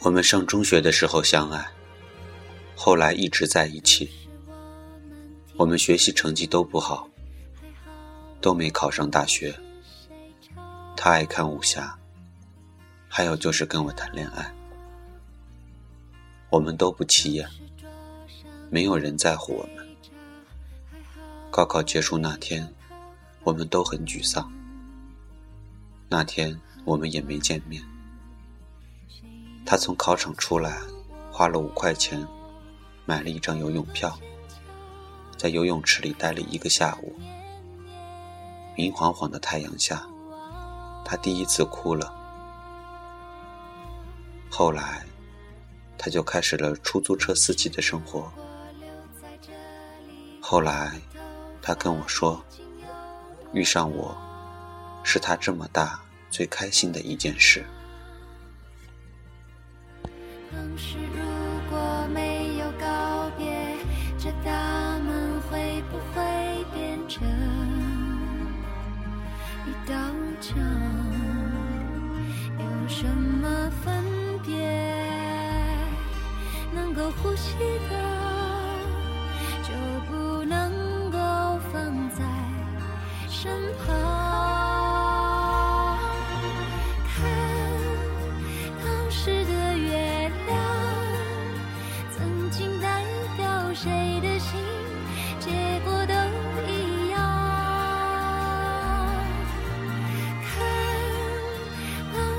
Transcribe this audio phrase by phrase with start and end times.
[0.00, 1.68] 我们上中学的时候相爱，
[2.76, 4.08] 后来一直在一起。
[5.56, 7.08] 我们学习成绩都不好，
[8.40, 9.52] 都没考上大学。
[10.96, 11.98] 他爱看武侠，
[13.08, 14.54] 还有就是跟我谈恋爱。
[16.48, 17.48] 我们都不起眼，
[18.70, 19.84] 没有人在乎我们。
[21.50, 22.72] 高考结束那天，
[23.42, 24.50] 我们都很沮丧。
[26.08, 27.82] 那天我们也没见面。
[29.70, 30.78] 他从考场出来，
[31.30, 32.26] 花了五块钱，
[33.04, 34.18] 买了一张游泳票，
[35.36, 37.14] 在游泳池里待了一个下午。
[38.74, 40.08] 明晃晃的太阳下，
[41.04, 42.10] 他第一次哭了。
[44.48, 45.04] 后来，
[45.98, 48.32] 他就开始了出租车司机的生活。
[50.40, 50.98] 后来，
[51.60, 52.42] 他跟我说，
[53.52, 54.16] 遇上我，
[55.04, 56.00] 是他这么大
[56.30, 57.66] 最开心的一件事。
[60.80, 61.24] 是，如
[61.68, 63.76] 果没有告别，
[64.16, 64.52] 这大
[65.00, 67.26] 门会不会变成
[69.66, 69.92] 一道
[70.40, 70.56] 墙？
[72.60, 74.04] 有什么分
[74.46, 74.54] 别？
[76.72, 77.56] 能够呼吸
[77.90, 77.96] 的，
[79.64, 79.74] 就
[80.08, 81.18] 不能够
[81.72, 82.22] 放在
[83.28, 83.50] 身
[83.84, 84.17] 旁。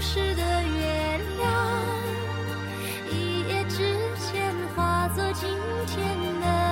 [0.00, 1.50] 时的月亮
[3.10, 5.48] 一夜之间化作今
[5.88, 6.67] 天的